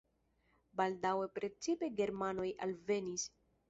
Baldaŭe 0.81 1.29
precipe 1.37 1.93
germanoj 2.03 2.51
alvenis. 2.69 3.33